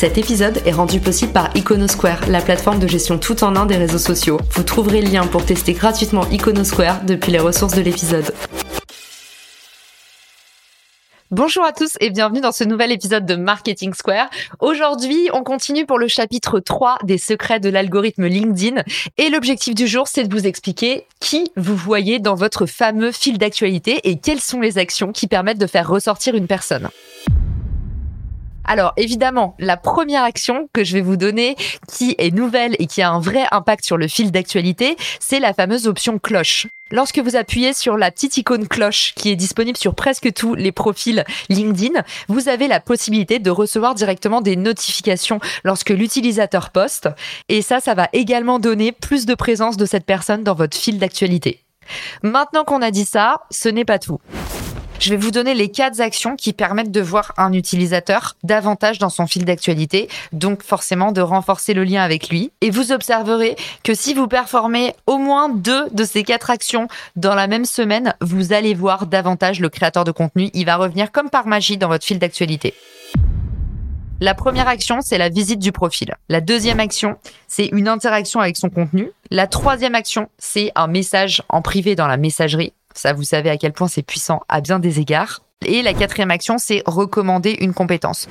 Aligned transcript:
Cet 0.00 0.16
épisode 0.16 0.62
est 0.64 0.72
rendu 0.72 0.98
possible 0.98 1.30
par 1.30 1.54
Iconosquare, 1.54 2.26
la 2.30 2.40
plateforme 2.40 2.78
de 2.78 2.88
gestion 2.88 3.18
tout 3.18 3.44
en 3.44 3.54
un 3.54 3.66
des 3.66 3.76
réseaux 3.76 3.98
sociaux. 3.98 4.40
Vous 4.52 4.62
trouverez 4.62 5.02
le 5.02 5.10
lien 5.10 5.26
pour 5.26 5.44
tester 5.44 5.74
gratuitement 5.74 6.26
Iconosquare 6.30 7.04
depuis 7.04 7.30
les 7.30 7.38
ressources 7.38 7.74
de 7.74 7.82
l'épisode. 7.82 8.32
Bonjour 11.30 11.66
à 11.66 11.72
tous 11.72 11.98
et 12.00 12.08
bienvenue 12.08 12.40
dans 12.40 12.50
ce 12.50 12.64
nouvel 12.64 12.92
épisode 12.92 13.26
de 13.26 13.36
Marketing 13.36 13.92
Square. 13.92 14.30
Aujourd'hui, 14.60 15.28
on 15.34 15.42
continue 15.42 15.84
pour 15.84 15.98
le 15.98 16.08
chapitre 16.08 16.60
3 16.60 17.00
des 17.04 17.18
secrets 17.18 17.60
de 17.60 17.68
l'algorithme 17.68 18.24
LinkedIn 18.24 18.82
et 19.18 19.28
l'objectif 19.28 19.74
du 19.74 19.86
jour, 19.86 20.08
c'est 20.08 20.26
de 20.26 20.34
vous 20.34 20.46
expliquer 20.46 21.04
qui 21.20 21.52
vous 21.58 21.76
voyez 21.76 22.20
dans 22.20 22.36
votre 22.36 22.64
fameux 22.64 23.12
fil 23.12 23.36
d'actualité 23.36 24.00
et 24.04 24.18
quelles 24.18 24.40
sont 24.40 24.60
les 24.60 24.78
actions 24.78 25.12
qui 25.12 25.26
permettent 25.26 25.60
de 25.60 25.66
faire 25.66 25.90
ressortir 25.90 26.34
une 26.34 26.46
personne. 26.46 26.88
Alors 28.70 28.92
évidemment, 28.96 29.56
la 29.58 29.76
première 29.76 30.22
action 30.22 30.68
que 30.72 30.84
je 30.84 30.92
vais 30.92 31.00
vous 31.00 31.16
donner, 31.16 31.56
qui 31.92 32.14
est 32.18 32.32
nouvelle 32.32 32.76
et 32.78 32.86
qui 32.86 33.02
a 33.02 33.10
un 33.10 33.18
vrai 33.18 33.42
impact 33.50 33.84
sur 33.84 33.96
le 33.96 34.06
fil 34.06 34.30
d'actualité, 34.30 34.96
c'est 35.18 35.40
la 35.40 35.52
fameuse 35.52 35.88
option 35.88 36.20
cloche. 36.20 36.68
Lorsque 36.92 37.18
vous 37.18 37.34
appuyez 37.34 37.72
sur 37.72 37.96
la 37.96 38.12
petite 38.12 38.36
icône 38.36 38.68
cloche 38.68 39.12
qui 39.16 39.28
est 39.28 39.34
disponible 39.34 39.76
sur 39.76 39.96
presque 39.96 40.32
tous 40.34 40.54
les 40.54 40.70
profils 40.70 41.24
LinkedIn, 41.48 42.00
vous 42.28 42.48
avez 42.48 42.68
la 42.68 42.78
possibilité 42.78 43.40
de 43.40 43.50
recevoir 43.50 43.96
directement 43.96 44.40
des 44.40 44.54
notifications 44.54 45.40
lorsque 45.64 45.90
l'utilisateur 45.90 46.70
poste. 46.70 47.08
Et 47.48 47.62
ça, 47.62 47.80
ça 47.80 47.94
va 47.94 48.08
également 48.12 48.60
donner 48.60 48.92
plus 48.92 49.26
de 49.26 49.34
présence 49.34 49.78
de 49.78 49.84
cette 49.84 50.06
personne 50.06 50.44
dans 50.44 50.54
votre 50.54 50.76
fil 50.76 51.00
d'actualité. 51.00 51.64
Maintenant 52.22 52.62
qu'on 52.62 52.82
a 52.82 52.92
dit 52.92 53.04
ça, 53.04 53.40
ce 53.50 53.68
n'est 53.68 53.84
pas 53.84 53.98
tout. 53.98 54.20
Je 55.00 55.08
vais 55.08 55.16
vous 55.16 55.30
donner 55.30 55.54
les 55.54 55.70
quatre 55.70 56.02
actions 56.02 56.36
qui 56.36 56.52
permettent 56.52 56.90
de 56.90 57.00
voir 57.00 57.32
un 57.38 57.54
utilisateur 57.54 58.36
davantage 58.42 58.98
dans 58.98 59.08
son 59.08 59.26
fil 59.26 59.46
d'actualité, 59.46 60.10
donc 60.32 60.62
forcément 60.62 61.10
de 61.10 61.22
renforcer 61.22 61.72
le 61.72 61.84
lien 61.84 62.02
avec 62.02 62.28
lui. 62.28 62.52
Et 62.60 62.68
vous 62.68 62.92
observerez 62.92 63.56
que 63.82 63.94
si 63.94 64.12
vous 64.12 64.28
performez 64.28 64.94
au 65.06 65.16
moins 65.16 65.48
deux 65.48 65.88
de 65.92 66.04
ces 66.04 66.22
quatre 66.22 66.50
actions 66.50 66.86
dans 67.16 67.34
la 67.34 67.46
même 67.46 67.64
semaine, 67.64 68.14
vous 68.20 68.52
allez 68.52 68.74
voir 68.74 69.06
davantage 69.06 69.60
le 69.60 69.70
créateur 69.70 70.04
de 70.04 70.12
contenu. 70.12 70.50
Il 70.52 70.66
va 70.66 70.76
revenir 70.76 71.10
comme 71.12 71.30
par 71.30 71.46
magie 71.46 71.78
dans 71.78 71.88
votre 71.88 72.04
fil 72.04 72.18
d'actualité. 72.18 72.74
La 74.20 74.34
première 74.34 74.68
action, 74.68 74.98
c'est 75.00 75.16
la 75.16 75.30
visite 75.30 75.60
du 75.60 75.72
profil. 75.72 76.14
La 76.28 76.42
deuxième 76.42 76.78
action, 76.78 77.16
c'est 77.48 77.68
une 77.72 77.88
interaction 77.88 78.38
avec 78.38 78.58
son 78.58 78.68
contenu. 78.68 79.10
La 79.30 79.46
troisième 79.46 79.94
action, 79.94 80.28
c'est 80.36 80.72
un 80.74 80.88
message 80.88 81.42
en 81.48 81.62
privé 81.62 81.94
dans 81.94 82.06
la 82.06 82.18
messagerie. 82.18 82.74
Ça, 82.94 83.12
vous 83.12 83.22
savez 83.22 83.50
à 83.50 83.56
quel 83.56 83.72
point 83.72 83.88
c'est 83.88 84.02
puissant 84.02 84.40
à 84.48 84.60
bien 84.60 84.78
des 84.78 85.00
égards. 85.00 85.40
Et 85.66 85.82
la 85.82 85.94
quatrième 85.94 86.30
action, 86.30 86.56
c'est 86.58 86.82
recommander 86.86 87.56
une 87.60 87.74
compétence 87.74 88.28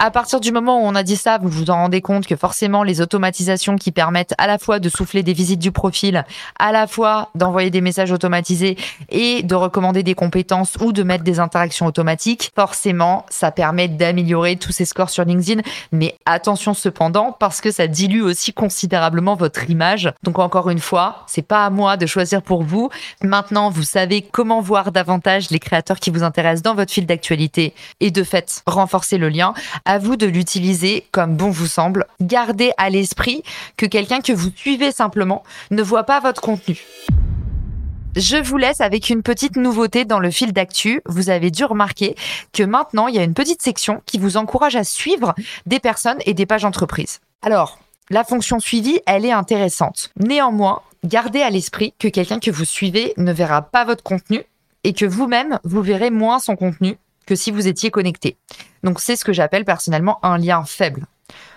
à 0.00 0.10
partir 0.10 0.40
du 0.40 0.50
moment 0.50 0.82
où 0.82 0.86
on 0.86 0.94
a 0.94 1.02
dit 1.02 1.14
ça, 1.14 1.36
vous 1.36 1.50
vous 1.50 1.70
en 1.70 1.74
rendez 1.74 2.00
compte 2.00 2.26
que 2.26 2.34
forcément 2.34 2.82
les 2.82 3.02
automatisations 3.02 3.76
qui 3.76 3.92
permettent 3.92 4.32
à 4.38 4.46
la 4.46 4.56
fois 4.56 4.78
de 4.78 4.88
souffler 4.88 5.22
des 5.22 5.34
visites 5.34 5.60
du 5.60 5.72
profil, 5.72 6.24
à 6.58 6.72
la 6.72 6.86
fois 6.86 7.28
d'envoyer 7.34 7.68
des 7.68 7.82
messages 7.82 8.10
automatisés 8.10 8.78
et 9.10 9.42
de 9.42 9.54
recommander 9.54 10.02
des 10.02 10.14
compétences 10.14 10.78
ou 10.80 10.92
de 10.92 11.02
mettre 11.02 11.22
des 11.22 11.38
interactions 11.38 11.84
automatiques, 11.84 12.50
forcément, 12.56 13.26
ça 13.28 13.50
permet 13.50 13.88
d'améliorer 13.88 14.56
tous 14.56 14.72
ces 14.72 14.86
scores 14.86 15.10
sur 15.10 15.26
LinkedIn. 15.26 15.60
Mais 15.92 16.18
attention 16.24 16.72
cependant, 16.72 17.36
parce 17.38 17.60
que 17.60 17.70
ça 17.70 17.86
dilue 17.86 18.22
aussi 18.22 18.54
considérablement 18.54 19.34
votre 19.34 19.68
image. 19.68 20.10
Donc 20.22 20.38
encore 20.38 20.70
une 20.70 20.78
fois, 20.78 21.24
c'est 21.26 21.46
pas 21.46 21.66
à 21.66 21.68
moi 21.68 21.98
de 21.98 22.06
choisir 22.06 22.40
pour 22.40 22.62
vous. 22.62 22.88
Maintenant, 23.22 23.68
vous 23.68 23.82
savez 23.82 24.22
comment 24.22 24.62
voir 24.62 24.92
davantage 24.92 25.50
les 25.50 25.58
créateurs 25.58 26.00
qui 26.00 26.08
vous 26.08 26.22
intéressent 26.22 26.62
dans 26.62 26.74
votre 26.74 26.90
fil 26.90 27.04
d'actualité 27.04 27.74
et 28.00 28.10
de 28.10 28.24
fait 28.24 28.62
renforcer 28.66 29.18
le 29.18 29.28
lien 29.28 29.52
à 29.90 29.98
vous 29.98 30.14
de 30.14 30.26
l'utiliser 30.26 31.04
comme 31.10 31.34
bon 31.34 31.50
vous 31.50 31.66
semble. 31.66 32.06
Gardez 32.20 32.70
à 32.76 32.90
l'esprit 32.90 33.42
que 33.76 33.86
quelqu'un 33.86 34.20
que 34.20 34.32
vous 34.32 34.50
suivez 34.54 34.92
simplement 34.92 35.42
ne 35.72 35.82
voit 35.82 36.04
pas 36.04 36.20
votre 36.20 36.40
contenu. 36.40 36.78
Je 38.14 38.36
vous 38.36 38.56
laisse 38.56 38.80
avec 38.80 39.10
une 39.10 39.24
petite 39.24 39.56
nouveauté 39.56 40.04
dans 40.04 40.20
le 40.20 40.30
fil 40.30 40.52
d'actu. 40.52 41.02
Vous 41.06 41.28
avez 41.28 41.50
dû 41.50 41.64
remarquer 41.64 42.14
que 42.52 42.62
maintenant, 42.62 43.08
il 43.08 43.16
y 43.16 43.18
a 43.18 43.24
une 43.24 43.34
petite 43.34 43.62
section 43.62 44.00
qui 44.06 44.20
vous 44.20 44.36
encourage 44.36 44.76
à 44.76 44.84
suivre 44.84 45.34
des 45.66 45.80
personnes 45.80 46.18
et 46.24 46.34
des 46.34 46.46
pages 46.46 46.64
entreprises. 46.64 47.18
Alors, 47.42 47.80
la 48.10 48.22
fonction 48.22 48.60
suivie, 48.60 49.00
elle 49.06 49.24
est 49.24 49.32
intéressante. 49.32 50.12
Néanmoins, 50.20 50.82
gardez 51.02 51.42
à 51.42 51.50
l'esprit 51.50 51.94
que 51.98 52.06
quelqu'un 52.06 52.38
que 52.38 52.52
vous 52.52 52.64
suivez 52.64 53.12
ne 53.16 53.32
verra 53.32 53.62
pas 53.62 53.84
votre 53.84 54.04
contenu 54.04 54.44
et 54.84 54.92
que 54.92 55.04
vous-même, 55.04 55.58
vous 55.64 55.82
verrez 55.82 56.10
moins 56.10 56.38
son 56.38 56.54
contenu 56.54 56.96
que 57.26 57.34
si 57.34 57.50
vous 57.50 57.66
étiez 57.66 57.90
connecté. 57.90 58.36
Donc 58.82 59.00
c'est 59.00 59.16
ce 59.16 59.24
que 59.24 59.32
j'appelle 59.32 59.64
personnellement 59.64 60.18
un 60.24 60.38
lien 60.38 60.64
faible. 60.64 61.06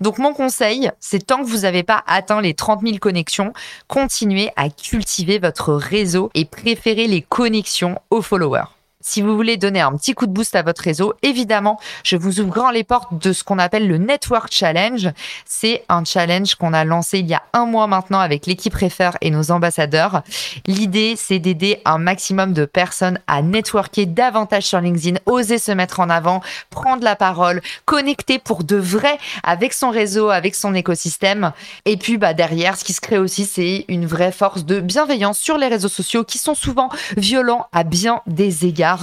Donc 0.00 0.18
mon 0.18 0.34
conseil, 0.34 0.90
c'est 1.00 1.26
tant 1.26 1.42
que 1.42 1.48
vous 1.48 1.60
n'avez 1.60 1.82
pas 1.82 2.02
atteint 2.06 2.40
les 2.40 2.54
30 2.54 2.82
000 2.82 2.98
connexions, 2.98 3.52
continuez 3.88 4.50
à 4.56 4.68
cultiver 4.68 5.38
votre 5.38 5.74
réseau 5.74 6.30
et 6.34 6.44
préférez 6.44 7.06
les 7.06 7.22
connexions 7.22 8.00
aux 8.10 8.22
followers. 8.22 8.64
Si 9.06 9.20
vous 9.20 9.36
voulez 9.36 9.58
donner 9.58 9.82
un 9.82 9.92
petit 9.98 10.14
coup 10.14 10.26
de 10.26 10.32
boost 10.32 10.56
à 10.56 10.62
votre 10.62 10.80
réseau, 10.80 11.12
évidemment, 11.20 11.78
je 12.04 12.16
vous 12.16 12.40
ouvre 12.40 12.48
grand 12.48 12.70
les 12.70 12.84
portes 12.84 13.12
de 13.12 13.34
ce 13.34 13.44
qu'on 13.44 13.58
appelle 13.58 13.86
le 13.86 13.98
Network 13.98 14.48
Challenge. 14.50 15.10
C'est 15.44 15.84
un 15.90 16.04
challenge 16.04 16.54
qu'on 16.54 16.72
a 16.72 16.86
lancé 16.86 17.18
il 17.18 17.26
y 17.26 17.34
a 17.34 17.42
un 17.52 17.66
mois 17.66 17.86
maintenant 17.86 18.18
avec 18.18 18.46
l'équipe 18.46 18.74
Refer 18.74 19.10
et 19.20 19.30
nos 19.30 19.50
ambassadeurs. 19.50 20.22
L'idée, 20.66 21.16
c'est 21.18 21.38
d'aider 21.38 21.82
un 21.84 21.98
maximum 21.98 22.54
de 22.54 22.64
personnes 22.64 23.18
à 23.26 23.42
networker 23.42 24.06
davantage 24.06 24.62
sur 24.62 24.80
LinkedIn, 24.80 25.18
oser 25.26 25.58
se 25.58 25.72
mettre 25.72 26.00
en 26.00 26.08
avant, 26.08 26.40
prendre 26.70 27.04
la 27.04 27.14
parole, 27.14 27.60
connecter 27.84 28.38
pour 28.38 28.64
de 28.64 28.76
vrai 28.76 29.18
avec 29.42 29.74
son 29.74 29.90
réseau, 29.90 30.30
avec 30.30 30.54
son 30.54 30.74
écosystème. 30.74 31.52
Et 31.84 31.98
puis, 31.98 32.16
bah, 32.16 32.32
derrière, 32.32 32.78
ce 32.78 32.84
qui 32.84 32.94
se 32.94 33.02
crée 33.02 33.18
aussi, 33.18 33.44
c'est 33.44 33.84
une 33.88 34.06
vraie 34.06 34.32
force 34.32 34.64
de 34.64 34.80
bienveillance 34.80 35.38
sur 35.38 35.58
les 35.58 35.68
réseaux 35.68 35.88
sociaux 35.88 36.24
qui 36.24 36.38
sont 36.38 36.54
souvent 36.54 36.88
violents 37.18 37.66
à 37.74 37.84
bien 37.84 38.22
des 38.26 38.64
égards. 38.64 38.93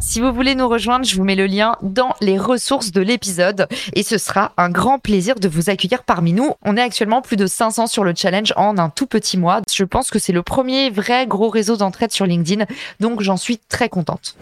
Si 0.00 0.20
vous 0.20 0.32
voulez 0.32 0.54
nous 0.54 0.68
rejoindre, 0.68 1.06
je 1.06 1.16
vous 1.16 1.24
mets 1.24 1.34
le 1.34 1.46
lien 1.46 1.76
dans 1.82 2.14
les 2.20 2.38
ressources 2.38 2.92
de 2.92 3.00
l'épisode 3.00 3.66
et 3.94 4.02
ce 4.02 4.18
sera 4.18 4.52
un 4.58 4.68
grand 4.68 4.98
plaisir 4.98 5.34
de 5.36 5.48
vous 5.48 5.70
accueillir 5.70 6.02
parmi 6.02 6.34
nous. 6.34 6.52
On 6.62 6.76
est 6.76 6.82
actuellement 6.82 7.22
plus 7.22 7.36
de 7.36 7.46
500 7.46 7.86
sur 7.86 8.04
le 8.04 8.12
challenge 8.14 8.52
en 8.56 8.76
un 8.76 8.90
tout 8.90 9.06
petit 9.06 9.38
mois. 9.38 9.62
Je 9.72 9.84
pense 9.84 10.10
que 10.10 10.18
c'est 10.18 10.32
le 10.32 10.42
premier 10.42 10.90
vrai 10.90 11.26
gros 11.26 11.48
réseau 11.48 11.76
d'entraide 11.76 12.12
sur 12.12 12.26
LinkedIn, 12.26 12.66
donc 13.00 13.22
j'en 13.22 13.38
suis 13.38 13.58
très 13.58 13.88
contente. 13.88 14.36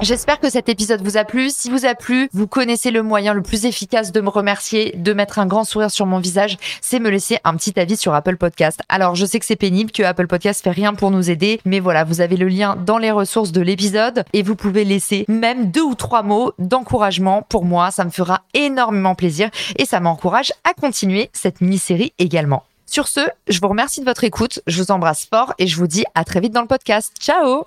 J'espère 0.00 0.38
que 0.38 0.48
cet 0.48 0.68
épisode 0.68 1.02
vous 1.02 1.16
a 1.16 1.24
plu. 1.24 1.50
Si 1.50 1.70
vous 1.70 1.84
a 1.84 1.96
plu, 1.96 2.28
vous 2.32 2.46
connaissez 2.46 2.92
le 2.92 3.02
moyen 3.02 3.34
le 3.34 3.42
plus 3.42 3.64
efficace 3.64 4.12
de 4.12 4.20
me 4.20 4.28
remercier, 4.28 4.94
de 4.96 5.12
mettre 5.12 5.40
un 5.40 5.46
grand 5.46 5.64
sourire 5.64 5.90
sur 5.90 6.06
mon 6.06 6.20
visage, 6.20 6.56
c'est 6.80 7.00
me 7.00 7.10
laisser 7.10 7.38
un 7.42 7.56
petit 7.56 7.78
avis 7.80 7.96
sur 7.96 8.14
Apple 8.14 8.36
Podcast. 8.36 8.80
Alors, 8.88 9.16
je 9.16 9.26
sais 9.26 9.40
que 9.40 9.44
c'est 9.44 9.56
pénible, 9.56 9.90
que 9.90 10.04
Apple 10.04 10.28
Podcast 10.28 10.62
fait 10.62 10.70
rien 10.70 10.94
pour 10.94 11.10
nous 11.10 11.30
aider, 11.30 11.60
mais 11.64 11.80
voilà, 11.80 12.04
vous 12.04 12.20
avez 12.20 12.36
le 12.36 12.46
lien 12.46 12.76
dans 12.76 12.98
les 12.98 13.10
ressources 13.10 13.50
de 13.50 13.60
l'épisode 13.60 14.24
et 14.32 14.44
vous 14.44 14.54
pouvez 14.54 14.84
laisser 14.84 15.24
même 15.26 15.72
deux 15.72 15.82
ou 15.82 15.96
trois 15.96 16.22
mots 16.22 16.52
d'encouragement 16.60 17.42
pour 17.42 17.64
moi. 17.64 17.90
Ça 17.90 18.04
me 18.04 18.10
fera 18.10 18.42
énormément 18.54 19.16
plaisir 19.16 19.50
et 19.76 19.84
ça 19.84 19.98
m'encourage 19.98 20.52
à 20.62 20.74
continuer 20.74 21.28
cette 21.32 21.60
mini-série 21.60 22.12
également. 22.20 22.62
Sur 22.86 23.08
ce, 23.08 23.20
je 23.48 23.58
vous 23.60 23.68
remercie 23.68 24.00
de 24.00 24.06
votre 24.06 24.22
écoute, 24.22 24.60
je 24.68 24.80
vous 24.80 24.92
embrasse 24.92 25.26
fort 25.26 25.54
et 25.58 25.66
je 25.66 25.76
vous 25.76 25.88
dis 25.88 26.04
à 26.14 26.24
très 26.24 26.38
vite 26.38 26.52
dans 26.52 26.62
le 26.62 26.68
podcast. 26.68 27.12
Ciao 27.18 27.66